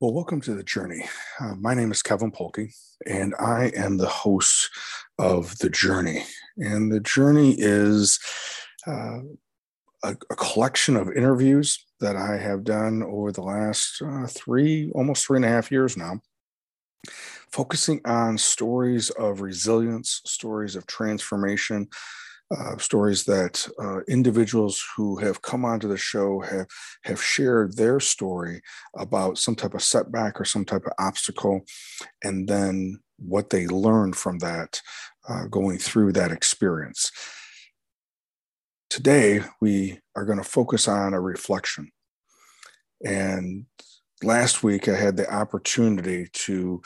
Well, 0.00 0.12
welcome 0.14 0.40
to 0.42 0.54
the 0.54 0.62
journey. 0.62 1.02
Uh, 1.40 1.56
my 1.56 1.74
name 1.74 1.90
is 1.90 2.02
Kevin 2.02 2.30
Polke, 2.30 2.72
and 3.04 3.34
I 3.40 3.72
am 3.74 3.96
the 3.96 4.06
host 4.06 4.70
of 5.18 5.58
The 5.58 5.68
Journey. 5.68 6.22
And 6.56 6.92
The 6.92 7.00
Journey 7.00 7.56
is 7.58 8.20
uh, 8.86 9.18
a, 10.04 10.16
a, 10.30 10.36
collection 10.36 10.94
of 10.94 11.10
interviews 11.10 11.84
that 11.98 12.14
I 12.14 12.36
have 12.36 12.62
done 12.62 13.02
over 13.02 13.32
the 13.32 13.42
last 13.42 14.00
uh, 14.00 14.28
three, 14.28 14.88
almost 14.94 15.26
three 15.26 15.38
and 15.38 15.44
a 15.44 15.48
half 15.48 15.72
years 15.72 15.96
now, 15.96 16.20
focusing 17.50 18.00
on 18.04 18.38
stories 18.38 19.10
of 19.10 19.40
resilience, 19.40 20.20
stories 20.24 20.76
of 20.76 20.86
transformation, 20.86 21.88
uh, 22.50 22.76
stories 22.78 23.24
that 23.24 23.68
uh, 23.78 24.00
individuals 24.08 24.82
who 24.96 25.16
have 25.16 25.42
come 25.42 25.64
onto 25.64 25.86
the 25.86 25.98
show 25.98 26.40
have 26.40 26.66
have 27.04 27.22
shared 27.22 27.76
their 27.76 28.00
story 28.00 28.62
about 28.96 29.38
some 29.38 29.54
type 29.54 29.74
of 29.74 29.82
setback 29.82 30.40
or 30.40 30.44
some 30.44 30.64
type 30.64 30.86
of 30.86 30.92
obstacle, 30.98 31.60
and 32.24 32.48
then 32.48 32.98
what 33.18 33.50
they 33.50 33.66
learned 33.66 34.16
from 34.16 34.38
that 34.38 34.80
uh, 35.28 35.46
going 35.46 35.78
through 35.78 36.12
that 36.12 36.32
experience. 36.32 37.10
Today, 38.88 39.42
we 39.60 40.00
are 40.16 40.24
going 40.24 40.38
to 40.38 40.44
focus 40.44 40.88
on 40.88 41.12
a 41.12 41.20
reflection. 41.20 41.90
And 43.04 43.66
last 44.22 44.62
week, 44.62 44.88
I 44.88 44.96
had 44.96 45.16
the 45.16 45.30
opportunity 45.32 46.28
to 46.32 46.80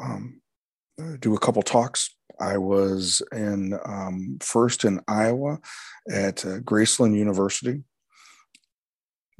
um, 0.00 0.40
uh, 1.00 1.16
do 1.18 1.34
a 1.34 1.40
couple 1.40 1.62
talks 1.62 2.14
I 2.40 2.56
was 2.56 3.22
in 3.32 3.78
um, 3.84 4.38
first 4.40 4.84
in 4.84 5.00
Iowa 5.06 5.60
at 6.10 6.44
uh, 6.44 6.60
Graceland 6.60 7.16
University, 7.16 7.82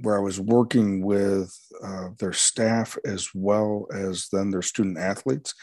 where 0.03 0.17
I 0.17 0.21
was 0.21 0.41
working 0.41 1.03
with 1.05 1.55
uh, 1.83 2.09
their 2.19 2.33
staff 2.33 2.97
as 3.05 3.29
well 3.35 3.87
as 3.93 4.29
then 4.33 4.51
their 4.51 4.63
student 4.63 4.99
athletes. 4.99 5.55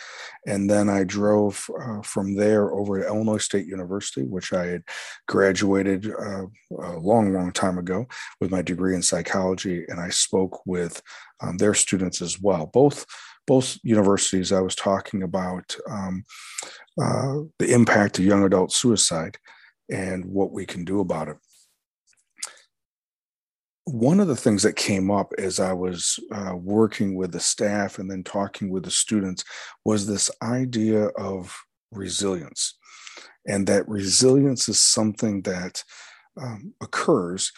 And 0.45 0.69
then 0.69 0.89
I 0.89 1.03
drove 1.03 1.69
uh, 1.79 2.01
from 2.01 2.35
there 2.35 2.71
over 2.71 2.99
to 2.99 3.07
Illinois 3.07 3.37
State 3.37 3.67
University, 3.67 4.23
which 4.23 4.53
I 4.53 4.65
had 4.65 4.83
graduated 5.27 6.11
uh, 6.11 6.45
a 6.79 6.97
long, 6.97 7.33
long 7.33 7.51
time 7.51 7.77
ago 7.77 8.07
with 8.39 8.51
my 8.51 8.61
degree 8.61 8.95
in 8.95 9.01
psychology. 9.01 9.85
And 9.87 9.99
I 9.99 10.09
spoke 10.09 10.65
with 10.65 11.01
um, 11.41 11.57
their 11.57 11.73
students 11.73 12.21
as 12.21 12.39
well, 12.39 12.67
both 12.67 13.05
both 13.47 13.77
universities, 13.83 14.51
I 14.51 14.59
was 14.59 14.75
talking 14.75 15.23
about 15.23 15.75
um, 15.89 16.23
uh, 17.01 17.35
the 17.59 17.73
impact 17.73 18.19
of 18.19 18.25
young 18.25 18.43
adult 18.43 18.71
suicide 18.71 19.37
and 19.89 20.25
what 20.25 20.51
we 20.51 20.65
can 20.65 20.83
do 20.83 20.99
about 20.99 21.29
it. 21.29 21.37
One 23.85 24.19
of 24.19 24.27
the 24.27 24.35
things 24.35 24.63
that 24.63 24.75
came 24.75 25.09
up 25.09 25.31
as 25.37 25.61
I 25.61 25.71
was 25.71 26.19
uh, 26.33 26.55
working 26.55 27.15
with 27.15 27.31
the 27.31 27.39
staff 27.39 27.99
and 27.99 28.11
then 28.11 28.21
talking 28.21 28.69
with 28.69 28.83
the 28.83 28.91
students 28.91 29.45
was 29.85 30.05
this 30.05 30.29
idea 30.43 31.05
of 31.17 31.57
resilience. 31.91 32.77
And 33.47 33.65
that 33.67 33.87
resilience 33.87 34.67
is 34.67 34.83
something 34.83 35.41
that 35.43 35.81
um, 36.39 36.73
occurs 36.81 37.53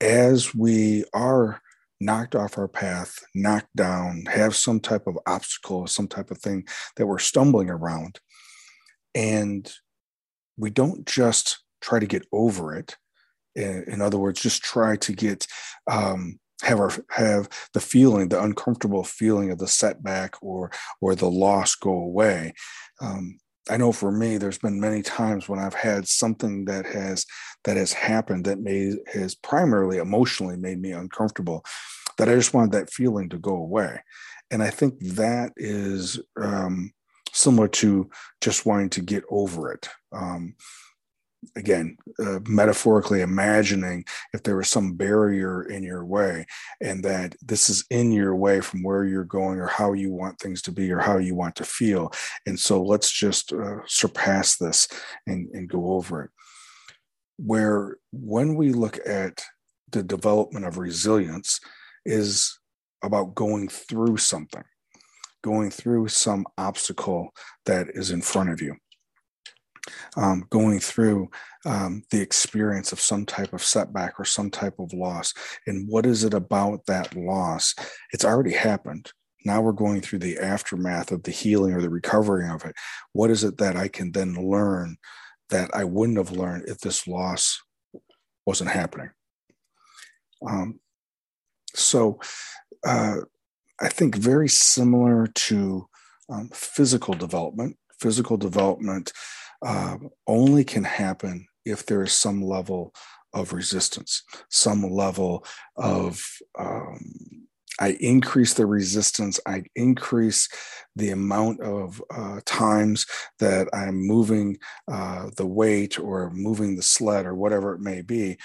as 0.00 0.54
we 0.54 1.04
are 1.12 1.60
knocked 2.04 2.34
off 2.34 2.58
our 2.58 2.68
path, 2.68 3.18
knocked 3.34 3.74
down, 3.74 4.24
have 4.26 4.54
some 4.54 4.78
type 4.78 5.06
of 5.06 5.18
obstacle, 5.26 5.86
some 5.86 6.06
type 6.06 6.30
of 6.30 6.38
thing 6.38 6.66
that 6.96 7.06
we're 7.06 7.18
stumbling 7.18 7.70
around. 7.70 8.20
And 9.14 9.70
we 10.56 10.70
don't 10.70 11.06
just 11.06 11.64
try 11.80 11.98
to 11.98 12.06
get 12.06 12.26
over 12.32 12.76
it. 12.76 12.96
In, 13.56 14.00
other 14.02 14.18
words, 14.18 14.42
just 14.42 14.62
try 14.62 14.96
to 14.96 15.12
get 15.12 15.46
um, 15.90 16.40
have 16.62 16.80
our 16.80 16.90
have 17.10 17.48
the 17.72 17.80
feeling, 17.80 18.28
the 18.28 18.42
uncomfortable 18.42 19.04
feeling 19.04 19.50
of 19.50 19.58
the 19.58 19.68
setback 19.68 20.34
or 20.42 20.72
or 21.00 21.14
the 21.14 21.30
loss 21.30 21.76
go 21.76 21.92
away. 21.92 22.52
Um, 23.00 23.38
I 23.70 23.76
know 23.76 23.92
for 23.92 24.12
me, 24.12 24.36
there's 24.36 24.58
been 24.58 24.78
many 24.80 25.02
times 25.02 25.48
when 25.48 25.58
I've 25.58 25.74
had 25.74 26.06
something 26.06 26.66
that 26.66 26.86
has 26.86 27.26
that 27.64 27.76
has 27.76 27.92
happened 27.92 28.44
that 28.44 28.60
made 28.60 28.96
has 29.12 29.34
primarily 29.34 29.98
emotionally 29.98 30.56
made 30.56 30.80
me 30.80 30.92
uncomfortable, 30.92 31.64
that 32.18 32.28
I 32.28 32.34
just 32.34 32.52
wanted 32.52 32.72
that 32.72 32.92
feeling 32.92 33.28
to 33.30 33.38
go 33.38 33.56
away, 33.56 34.00
and 34.50 34.62
I 34.62 34.70
think 34.70 34.98
that 35.00 35.52
is 35.56 36.20
um, 36.40 36.92
similar 37.32 37.68
to 37.68 38.10
just 38.40 38.66
wanting 38.66 38.90
to 38.90 39.00
get 39.00 39.24
over 39.30 39.72
it. 39.72 39.88
Um, 40.12 40.54
again, 41.56 41.96
uh, 42.18 42.40
metaphorically 42.46 43.20
imagining 43.20 44.04
if 44.32 44.42
there 44.42 44.56
was 44.56 44.68
some 44.68 44.94
barrier 44.94 45.62
in 45.62 45.82
your 45.82 46.04
way 46.04 46.46
and 46.80 47.04
that 47.04 47.36
this 47.42 47.68
is 47.68 47.84
in 47.90 48.12
your 48.12 48.34
way 48.34 48.60
from 48.60 48.82
where 48.82 49.04
you're 49.04 49.24
going 49.24 49.58
or 49.58 49.66
how 49.66 49.92
you 49.92 50.12
want 50.12 50.38
things 50.38 50.62
to 50.62 50.72
be 50.72 50.90
or 50.90 50.98
how 50.98 51.18
you 51.18 51.34
want 51.34 51.54
to 51.56 51.64
feel. 51.64 52.12
And 52.46 52.58
so 52.58 52.82
let's 52.82 53.10
just 53.10 53.52
uh, 53.52 53.78
surpass 53.86 54.56
this 54.56 54.88
and, 55.26 55.48
and 55.52 55.68
go 55.68 55.92
over 55.92 56.24
it. 56.24 56.30
Where 57.36 57.96
when 58.12 58.54
we 58.54 58.72
look 58.72 58.98
at 59.06 59.44
the 59.90 60.02
development 60.02 60.66
of 60.66 60.78
resilience 60.78 61.60
is 62.04 62.58
about 63.02 63.34
going 63.34 63.68
through 63.68 64.16
something, 64.16 64.64
going 65.42 65.70
through 65.70 66.08
some 66.08 66.46
obstacle 66.58 67.30
that 67.66 67.88
is 67.94 68.10
in 68.10 68.22
front 68.22 68.50
of 68.50 68.60
you 68.60 68.76
um, 70.16 70.44
going 70.50 70.80
through 70.80 71.30
um, 71.66 72.02
the 72.10 72.20
experience 72.20 72.92
of 72.92 73.00
some 73.00 73.26
type 73.26 73.52
of 73.52 73.62
setback 73.62 74.18
or 74.18 74.24
some 74.24 74.50
type 74.50 74.78
of 74.78 74.92
loss. 74.92 75.34
And 75.66 75.88
what 75.88 76.06
is 76.06 76.24
it 76.24 76.34
about 76.34 76.86
that 76.86 77.14
loss? 77.16 77.74
It's 78.12 78.24
already 78.24 78.52
happened. 78.52 79.12
Now 79.44 79.60
we're 79.60 79.72
going 79.72 80.00
through 80.00 80.20
the 80.20 80.38
aftermath 80.38 81.12
of 81.12 81.22
the 81.22 81.30
healing 81.30 81.74
or 81.74 81.82
the 81.82 81.90
recovery 81.90 82.48
of 82.48 82.64
it. 82.64 82.74
What 83.12 83.30
is 83.30 83.44
it 83.44 83.58
that 83.58 83.76
I 83.76 83.88
can 83.88 84.12
then 84.12 84.34
learn 84.34 84.96
that 85.50 85.70
I 85.74 85.84
wouldn't 85.84 86.18
have 86.18 86.32
learned 86.32 86.64
if 86.68 86.78
this 86.78 87.06
loss 87.06 87.62
wasn't 88.46 88.70
happening? 88.70 89.10
Um, 90.46 90.80
so 91.74 92.20
uh, 92.86 93.16
I 93.80 93.88
think 93.88 94.16
very 94.16 94.48
similar 94.48 95.26
to 95.26 95.88
um, 96.30 96.48
physical 96.52 97.14
development. 97.14 97.76
Physical 98.00 98.36
development 98.36 99.12
uh, 99.64 99.96
only 100.26 100.64
can 100.64 100.84
happen 100.84 101.46
if 101.64 101.86
there 101.86 102.02
is 102.02 102.12
some 102.12 102.42
level 102.42 102.94
of 103.32 103.52
resistance, 103.52 104.22
some 104.48 104.82
level 104.82 105.44
of 105.76 106.22
um, 106.58 107.44
I 107.80 107.96
increase 108.00 108.54
the 108.54 108.66
resistance, 108.66 109.40
I 109.46 109.64
increase 109.74 110.48
the 110.94 111.10
amount 111.10 111.60
of 111.60 112.02
uh, 112.14 112.40
times 112.44 113.06
that 113.40 113.68
I'm 113.72 113.96
moving 113.96 114.58
uh, 114.90 115.30
the 115.36 115.46
weight 115.46 115.98
or 115.98 116.30
moving 116.30 116.76
the 116.76 116.82
sled 116.82 117.26
or 117.26 117.34
whatever 117.34 117.74
it 117.74 117.80
may 117.80 118.02
be, 118.02 118.36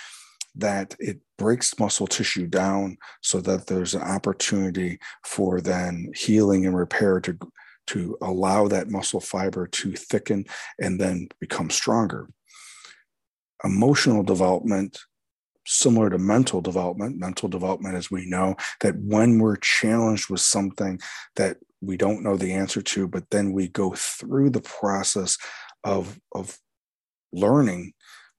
that 0.56 0.96
it 1.00 1.20
breaks 1.38 1.78
muscle 1.80 2.08
tissue 2.08 2.48
down 2.48 2.98
so 3.22 3.40
that 3.42 3.68
there's 3.68 3.94
an 3.94 4.02
opportunity 4.02 5.00
for 5.24 5.62
then 5.62 6.12
healing 6.16 6.66
and 6.66 6.76
repair 6.76 7.20
to 7.22 7.38
to 7.90 8.18
allow 8.22 8.68
that 8.68 8.90
muscle 8.90 9.20
fiber 9.20 9.68
to 9.68 9.94
thicken 9.94 10.46
and 10.80 11.00
then 11.00 11.28
become 11.40 11.70
stronger. 11.70 12.30
Emotional 13.64 14.24
development, 14.24 15.00
similar 15.66 16.10
to 16.10 16.18
mental 16.18 16.62
development, 16.62 17.18
mental 17.18 17.50
development, 17.50 17.96
as 17.96 18.12
we 18.12 18.30
know, 18.30 18.56
that 18.82 18.96
when 18.98 19.40
we're 19.40 19.58
challenged 19.58 20.30
with 20.30 20.40
something 20.40 21.00
that 21.36 21.58
we 21.82 21.98
don't 21.98 22.24
know 22.24 22.38
the 22.38 22.54
answer 22.54 22.82
to, 22.82 23.08
but 23.08 23.30
then 23.32 23.54
we 23.54 23.68
go 23.68 23.94
through 23.96 24.52
the 24.52 24.62
process 24.62 25.38
of, 25.84 26.20
of 26.34 26.58
learning 27.34 27.94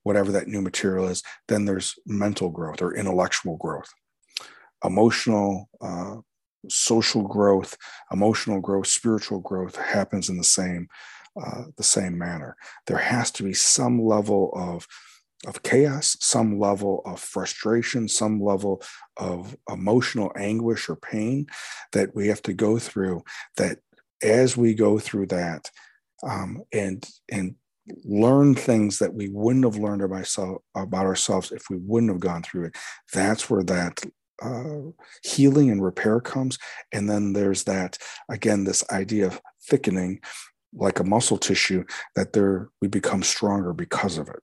whatever 0.05 0.33
that 0.33 0.49
new 0.49 0.63
material 0.63 1.09
is, 1.09 1.23
then 1.49 1.65
there's 1.65 1.95
mental 2.07 2.51
growth 2.51 2.81
or 2.81 2.95
intellectual 2.95 3.57
growth. 3.57 3.91
Emotional 4.85 5.69
uh, 5.81 6.17
social 6.69 7.23
growth, 7.23 7.77
emotional 8.13 8.61
growth, 8.61 8.87
spiritual 8.87 9.41
growth 9.41 9.77
happens 9.77 10.29
in 10.29 10.37
the 10.37 10.45
same 10.45 10.89
uh, 11.41 11.65
the 11.77 11.85
same 11.85 12.19
manner. 12.19 12.57
There 12.87 12.99
has 12.99 13.31
to 13.33 13.45
be 13.45 13.55
some 13.55 14.05
level 14.05 14.51
of 14.55 14.87
of 15.47 15.63
chaos, 15.63 16.19
some 16.21 16.59
level 16.59 17.01
of 17.07 17.19
frustration, 17.19 18.09
some 18.09 18.43
level 18.43 18.83
of 19.17 19.57
emotional 19.71 20.31
anguish 20.37 20.89
or 20.89 20.97
pain 20.97 21.47
that 21.93 22.15
we 22.15 22.29
have 22.29 22.43
to 22.43 22.53
go 22.53 22.79
through. 22.79 23.23
That 23.57 23.79
as 24.23 24.57
we 24.57 24.75
go 24.75 24.99
through 24.99 25.27
that, 25.27 25.71
um, 26.23 26.63
and 26.73 27.09
and 27.31 27.55
learn 28.05 28.55
things 28.55 28.99
that 28.99 29.15
we 29.15 29.29
wouldn't 29.29 29.65
have 29.65 29.77
learned 29.77 30.03
about, 30.03 30.29
about 30.77 31.07
ourselves 31.07 31.51
if 31.51 31.65
we 31.71 31.77
wouldn't 31.77 32.13
have 32.13 32.21
gone 32.21 32.43
through 32.43 32.67
it. 32.67 32.77
That's 33.13 33.49
where 33.49 33.63
that 33.65 34.05
uh, 34.43 34.91
healing 35.23 35.71
and 35.71 35.83
repair 35.83 36.21
comes. 36.21 36.59
And 36.93 37.09
then 37.09 37.33
there's 37.33 37.65
that, 37.65 37.99
again, 38.29 38.65
this 38.65 38.85
idea 38.91 39.27
of 39.27 39.41
thickening 39.63 40.21
like 40.73 41.01
a 41.01 41.05
muscle 41.05 41.39
tissue 41.39 41.85
that 42.15 42.33
there 42.33 42.69
we 42.81 42.89
become 42.89 43.23
stronger 43.23 43.73
because 43.73 44.19
of 44.19 44.29
it. 44.29 44.41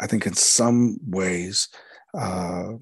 I 0.00 0.06
think 0.06 0.26
in 0.26 0.34
some 0.34 0.98
ways, 1.06 1.68
uh, 2.18 2.72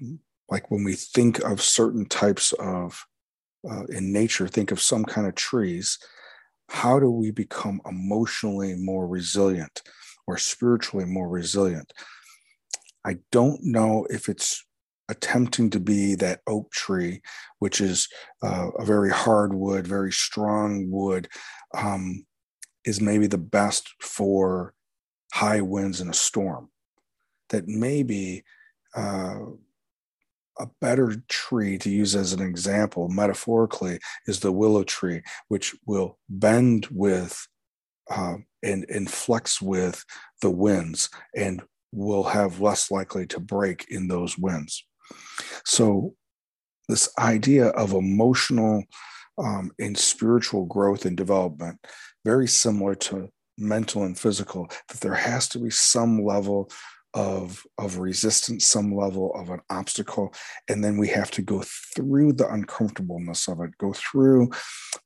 like 0.49 0.71
when 0.71 0.83
we 0.83 0.93
think 0.93 1.39
of 1.43 1.61
certain 1.61 2.07
types 2.07 2.53
of 2.53 3.05
uh, 3.69 3.83
in 3.89 4.13
nature, 4.13 4.47
think 4.47 4.71
of 4.71 4.81
some 4.81 5.03
kind 5.03 5.27
of 5.27 5.35
trees. 5.35 5.99
How 6.69 6.99
do 6.99 7.09
we 7.09 7.31
become 7.31 7.81
emotionally 7.85 8.75
more 8.75 9.07
resilient 9.07 9.81
or 10.27 10.37
spiritually 10.37 11.05
more 11.05 11.27
resilient? 11.27 11.91
I 13.05 13.17
don't 13.31 13.59
know 13.63 14.05
if 14.09 14.29
it's 14.29 14.65
attempting 15.09 15.69
to 15.71 15.79
be 15.79 16.15
that 16.15 16.41
oak 16.47 16.71
tree, 16.71 17.21
which 17.57 17.81
is 17.81 18.07
uh, 18.43 18.69
a 18.77 18.85
very 18.85 19.09
hard 19.09 19.53
wood, 19.53 19.85
very 19.85 20.11
strong 20.11 20.89
wood, 20.89 21.27
um, 21.75 22.25
is 22.85 23.01
maybe 23.01 23.27
the 23.27 23.37
best 23.37 23.89
for 23.99 24.73
high 25.33 25.61
winds 25.61 25.99
in 25.99 26.09
a 26.09 26.13
storm. 26.13 26.69
That 27.49 27.67
maybe 27.67 28.43
uh, 28.95 29.39
a 30.59 30.67
better 30.81 31.15
tree 31.27 31.77
to 31.79 31.89
use 31.89 32.15
as 32.15 32.33
an 32.33 32.41
example, 32.41 33.09
metaphorically, 33.09 33.99
is 34.27 34.39
the 34.39 34.51
willow 34.51 34.83
tree, 34.83 35.21
which 35.47 35.75
will 35.85 36.19
bend 36.29 36.87
with 36.91 37.47
uh, 38.11 38.35
and, 38.61 38.85
and 38.89 39.09
flex 39.09 39.61
with 39.61 40.03
the 40.41 40.49
winds 40.49 41.09
and 41.35 41.61
will 41.91 42.23
have 42.23 42.59
less 42.59 42.91
likely 42.91 43.25
to 43.27 43.39
break 43.39 43.85
in 43.89 44.07
those 44.07 44.37
winds. 44.37 44.85
So, 45.65 46.15
this 46.87 47.09
idea 47.19 47.67
of 47.67 47.93
emotional 47.93 48.83
um, 49.37 49.71
and 49.79 49.97
spiritual 49.97 50.65
growth 50.65 51.05
and 51.05 51.15
development, 51.15 51.79
very 52.25 52.47
similar 52.47 52.95
to 52.95 53.29
mental 53.57 54.03
and 54.03 54.17
physical, 54.17 54.69
that 54.87 55.01
there 55.01 55.13
has 55.13 55.47
to 55.49 55.59
be 55.59 55.69
some 55.69 56.23
level 56.23 56.69
of 57.15 57.63
of 57.79 57.97
resistance 57.97 58.67
some 58.67 58.93
level 58.93 59.33
of 59.33 59.49
an 59.49 59.59
obstacle 59.71 60.31
and 60.67 60.83
then 60.83 60.95
we 60.95 61.07
have 61.07 61.31
to 61.31 61.41
go 61.41 61.63
through 61.95 62.31
the 62.31 62.47
uncomfortableness 62.47 63.47
of 63.47 63.59
it 63.61 63.75
go 63.79 63.91
through 63.93 64.47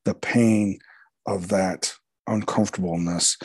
the 0.03 0.13
pain 0.13 0.77
of 1.25 1.47
that 1.47 1.93
uncomfortableness 2.27 3.37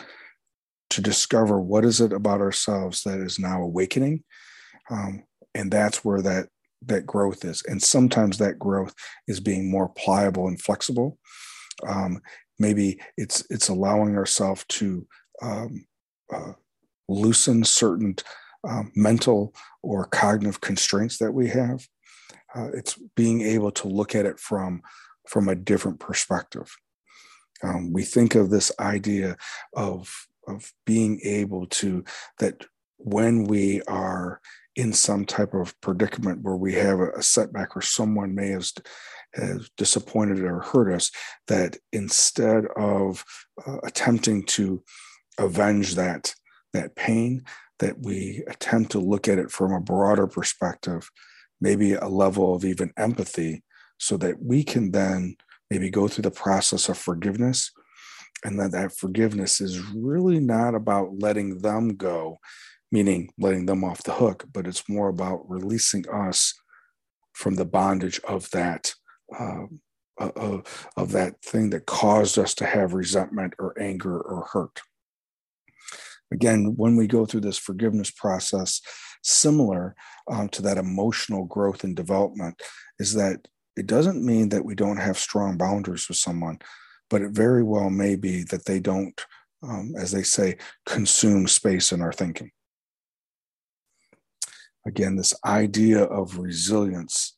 to 0.91 1.01
discover 1.01 1.61
what 1.61 1.85
is 1.85 2.01
it 2.01 2.13
about 2.13 2.41
ourselves 2.41 3.03
that 3.03 3.21
is 3.21 3.39
now 3.39 3.63
awakening. 3.63 4.25
Um, 4.91 5.25
and 5.55 5.71
that's 5.71 6.05
where 6.05 6.23
that 6.23 6.49
that 6.87 7.07
growth 7.07 7.45
is. 7.45 7.63
And 7.67 7.83
sometimes 7.83 8.39
that 8.39 8.59
growth 8.59 8.95
is 9.27 9.41
being 9.41 9.71
more 9.71 9.89
pliable 9.89 10.47
and 10.47 10.61
flexible. 10.61 11.19
Um, 11.87 12.21
maybe 12.59 13.01
it's 13.17 13.45
it's 13.51 13.69
allowing 13.69 14.17
ourselves 14.17 14.65
to 14.69 15.07
um, 15.43 15.87
uh, 16.33 16.53
loosen 17.09 17.65
certain 17.65 18.17
um, 18.69 18.93
mental 18.95 19.55
or 19.83 20.07
cognitive 20.07 20.61
constraints 20.61 21.19
that 21.19 21.33
we 21.33 21.49
have. 21.49 21.87
Uh, 22.55 22.69
it's 22.75 22.99
being 23.17 23.43
able 23.43 23.71
to 23.73 23.89
look 23.89 24.15
at 24.15 24.27
it 24.27 24.39
from 24.39 24.83
from 25.27 25.49
a 25.49 25.55
different 25.55 26.01
perspective. 26.01 26.75
Um, 27.63 27.93
we 27.93 28.03
think 28.03 28.35
of 28.35 28.51
this 28.51 28.73
idea 28.81 29.37
of 29.75 30.11
of 30.47 30.73
being 30.87 31.21
able 31.25 31.67
to 31.67 32.05
that 32.39 32.65
when 32.99 33.45
we 33.45 33.81
are 33.83 34.41
in 34.77 34.93
some 34.93 35.25
type 35.25 35.55
of 35.55 35.79
predicament 35.81 36.43
where 36.43 36.57
we 36.57 36.75
have 36.75 37.01
a, 37.01 37.23
setback 37.23 37.77
or 37.77 37.81
someone 37.81 38.35
may 38.35 38.49
have, 38.49 38.69
have 39.35 39.69
disappointed 39.77 40.41
or 40.41 40.61
hurt 40.61 40.93
us, 40.93 41.11
that 41.49 41.77
instead 41.93 42.65
of 42.77 43.25
uh, 43.67 43.79
attempting 43.85 44.45
to 44.45 44.83
avenge 45.39 45.95
that 45.95 46.35
that 46.75 46.95
pain, 46.95 47.43
that 47.79 47.99
we 48.01 48.45
attempt 48.47 48.93
to 48.93 48.99
look 48.99 49.27
at 49.27 49.39
it 49.39 49.51
from 49.51 49.73
a 49.73 49.81
broader 49.81 50.27
perspective, 50.27 51.11
maybe 51.61 51.95
a 51.95 52.07
level 52.07 52.55
of 52.55 52.65
even 52.65 52.93
empathy, 52.99 53.63
so 53.99 54.17
that 54.19 54.43
we 54.43 54.63
can 54.63 54.91
then 54.93 55.35
maybe 55.71 55.91
go 55.91 56.07
through 56.09 56.23
the 56.23 56.31
process 56.31 56.89
of 56.89 56.99
forgiveness 56.99 57.73
and 58.45 58.59
that 58.61 58.73
that 58.73 58.93
forgiveness 58.93 59.61
is 59.61 59.81
really 59.95 60.39
not 60.39 60.75
about 60.75 61.19
letting 61.19 61.59
them 61.59 61.95
go 61.97 62.39
meaning 62.91 63.31
letting 63.39 63.67
them 63.67 63.85
off 63.85 64.03
the 64.03 64.15
hook 64.15 64.45
but 64.53 64.67
it's 64.67 64.89
more 64.89 65.09
about 65.09 65.49
releasing 65.49 66.05
us 66.09 66.55
from 67.33 67.55
the 67.55 67.65
bondage 67.65 68.21
of 68.27 68.51
that 68.51 68.93
uh, 69.39 69.67
of, 70.19 70.89
of 70.97 71.13
that 71.13 71.41
thing 71.43 71.71
that 71.71 71.87
caused 71.87 72.39
us 72.39 72.55
to 72.55 72.67
have 72.67 72.93
resentment 72.93 73.55
or 73.59 73.81
anger 73.81 74.21
or 74.21 74.47
hurt 74.53 74.81
again 76.33 76.75
when 76.77 76.97
we 76.97 77.07
go 77.07 77.25
through 77.25 77.41
this 77.41 77.59
forgiveness 77.59 78.11
process 78.11 78.81
similar 79.23 79.95
um, 80.31 80.49
to 80.49 80.63
that 80.63 80.79
emotional 80.79 81.45
growth 81.45 81.85
and 81.85 81.95
development 81.95 82.61
is 82.99 83.15
that 83.15 83.47
it 83.77 83.87
doesn't 83.87 84.25
mean 84.25 84.49
that 84.49 84.65
we 84.65 84.75
don't 84.75 84.97
have 84.97 85.17
strong 85.17 85.57
boundaries 85.57 86.09
with 86.09 86.17
someone 86.17 86.59
but 87.11 87.23
it 87.23 87.31
very 87.31 87.63
well 87.63 87.91
may 87.91 88.17
be 88.17 88.45
that 88.45 88.65
they 88.65 88.81
don't, 88.81 89.25
um, 89.63 89.95
as 89.99 90.13
they 90.13 90.23
say, 90.23 90.57
consume 90.87 91.49
space 91.49 91.93
in 91.93 92.03
our 92.03 92.13
thinking. 92.13 92.51
Again, 94.89 95.17
this 95.17 95.35
idea 95.45 96.05
of 96.05 96.39
resilience, 96.39 97.37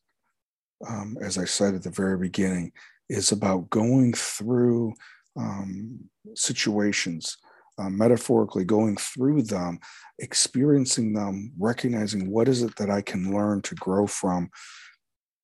um, 0.89 1.17
as 1.21 1.37
I 1.37 1.47
said 1.47 1.75
at 1.75 1.83
the 1.83 1.91
very 1.91 2.17
beginning, 2.17 2.71
is 3.09 3.33
about 3.33 3.69
going 3.71 4.13
through 4.13 4.95
um, 5.37 5.99
situations, 6.37 7.37
uh, 7.77 7.91
metaphorically 7.91 8.65
going 8.65 8.97
through 8.97 9.43
them, 9.43 9.81
experiencing 10.21 11.13
them, 11.13 11.53
recognizing 11.59 12.31
what 12.31 12.47
is 12.47 12.63
it 12.63 12.77
that 12.77 12.89
I 12.89 13.03
can 13.03 13.35
learn 13.35 13.63
to 13.63 13.75
grow 13.75 14.07
from. 14.07 14.49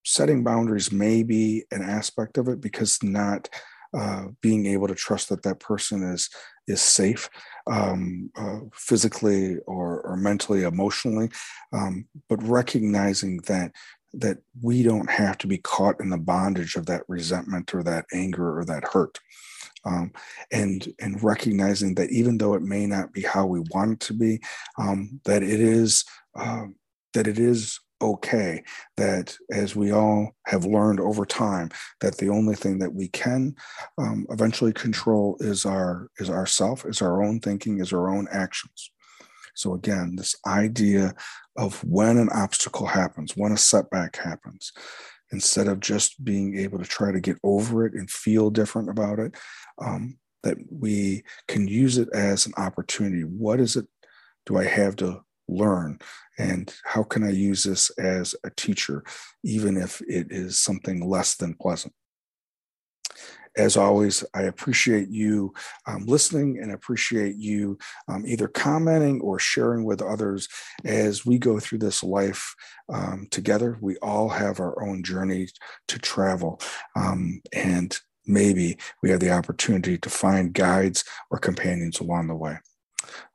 Setting 0.05 0.45
boundaries 0.45 0.93
may 0.93 1.23
be 1.23 1.65
an 1.71 1.81
aspect 1.81 2.37
of 2.37 2.47
it 2.47 2.61
because 2.61 3.03
not 3.03 3.49
uh, 3.93 4.27
being 4.41 4.65
able 4.65 4.87
to 4.87 4.95
trust 4.95 5.27
that 5.27 5.43
that 5.43 5.59
person 5.59 6.03
is 6.03 6.29
is 6.67 6.81
safe 6.81 7.29
um, 7.67 8.29
uh, 8.37 8.59
physically 8.73 9.57
or, 9.67 10.01
or 10.01 10.17
mentally 10.17 10.63
emotionally 10.63 11.29
um, 11.73 12.05
but 12.29 12.41
recognizing 12.43 13.37
that 13.47 13.71
that 14.13 14.37
we 14.61 14.83
don't 14.83 15.09
have 15.09 15.37
to 15.37 15.47
be 15.47 15.57
caught 15.57 15.99
in 15.99 16.09
the 16.09 16.17
bondage 16.17 16.75
of 16.75 16.85
that 16.85 17.03
resentment 17.07 17.75
or 17.75 17.83
that 17.83 18.05
anger 18.13 18.57
or 18.57 18.65
that 18.65 18.83
hurt 18.93 19.19
um, 19.85 20.11
and 20.51 20.93
and 20.99 21.23
recognizing 21.23 21.95
that 21.95 22.09
even 22.09 22.37
though 22.37 22.53
it 22.53 22.61
may 22.61 22.85
not 22.85 23.13
be 23.13 23.21
how 23.21 23.45
we 23.45 23.61
want 23.71 23.93
it 23.93 23.99
to 23.99 24.13
be 24.13 24.39
um, 24.77 25.19
that 25.25 25.43
it 25.43 25.59
is 25.59 26.03
uh, 26.35 26.65
that 27.13 27.27
it 27.27 27.39
is 27.39 27.79
okay 28.01 28.63
that 28.95 29.35
as 29.51 29.75
we 29.75 29.91
all 29.91 30.35
have 30.45 30.65
learned 30.65 30.99
over 30.99 31.25
time 31.25 31.69
that 32.01 32.17
the 32.17 32.29
only 32.29 32.55
thing 32.55 32.79
that 32.79 32.93
we 32.93 33.07
can 33.09 33.55
um, 33.97 34.25
eventually 34.29 34.73
control 34.73 35.35
is 35.39 35.65
our 35.65 36.09
is 36.19 36.29
ourself 36.29 36.85
is 36.85 37.01
our 37.01 37.23
own 37.23 37.39
thinking 37.39 37.79
is 37.79 37.93
our 37.93 38.09
own 38.09 38.27
actions. 38.31 38.91
So 39.55 39.73
again 39.73 40.15
this 40.15 40.35
idea 40.45 41.15
of 41.57 41.83
when 41.83 42.17
an 42.17 42.29
obstacle 42.33 42.87
happens 42.87 43.35
when 43.35 43.51
a 43.51 43.57
setback 43.57 44.17
happens 44.17 44.71
instead 45.31 45.67
of 45.67 45.79
just 45.79 46.23
being 46.23 46.57
able 46.57 46.79
to 46.79 46.85
try 46.85 47.11
to 47.11 47.19
get 47.19 47.37
over 47.43 47.85
it 47.85 47.93
and 47.93 48.09
feel 48.09 48.49
different 48.49 48.89
about 48.89 49.19
it 49.19 49.35
um, 49.79 50.17
that 50.43 50.57
we 50.71 51.23
can 51.47 51.67
use 51.67 51.97
it 51.97 52.07
as 52.13 52.45
an 52.45 52.53
opportunity. 52.57 53.23
What 53.23 53.59
is 53.59 53.75
it 53.75 53.87
do 54.47 54.57
i 54.57 54.63
have 54.63 54.95
to 54.95 55.21
learn 55.47 55.99
and 56.37 56.73
how 56.83 57.03
can 57.03 57.23
i 57.23 57.29
use 57.29 57.63
this 57.63 57.89
as 57.91 58.35
a 58.43 58.49
teacher 58.51 59.03
even 59.43 59.77
if 59.77 60.01
it 60.01 60.27
is 60.29 60.59
something 60.59 61.07
less 61.07 61.35
than 61.35 61.53
pleasant 61.53 61.93
as 63.57 63.75
always, 63.75 64.23
I 64.35 64.43
appreciate 64.43 65.09
you 65.09 65.53
um, 65.87 66.05
listening 66.05 66.59
and 66.61 66.71
appreciate 66.71 67.35
you 67.37 67.79
um, 68.07 68.23
either 68.25 68.47
commenting 68.47 69.19
or 69.21 69.39
sharing 69.39 69.83
with 69.83 70.01
others 70.01 70.47
as 70.85 71.25
we 71.25 71.39
go 71.39 71.59
through 71.59 71.79
this 71.79 72.03
life 72.03 72.53
um, 72.89 73.27
together. 73.31 73.77
We 73.81 73.97
all 73.97 74.29
have 74.29 74.59
our 74.59 74.87
own 74.87 75.03
journey 75.03 75.47
to 75.87 75.99
travel. 75.99 76.61
Um, 76.95 77.41
and 77.51 77.97
maybe 78.27 78.77
we 79.01 79.09
have 79.09 79.21
the 79.21 79.31
opportunity 79.31 79.97
to 79.97 80.09
find 80.09 80.53
guides 80.53 81.03
or 81.31 81.39
companions 81.39 81.99
along 81.99 82.27
the 82.27 82.35
way. 82.35 82.57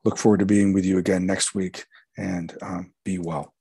Look 0.05 0.19
forward 0.19 0.39
to 0.41 0.47
being 0.47 0.73
with 0.73 0.85
you 0.85 0.99
again 0.99 1.27
next 1.27 1.55
week 1.55 1.87
and 2.17 2.57
um, 2.63 2.93
be 3.05 3.19
well. 3.19 3.53